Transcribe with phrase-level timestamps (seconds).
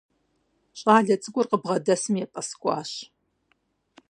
[0.79, 2.91] Щӏалэ цӏыкӏур къыбгъэдэсым епӏэскӏуащ.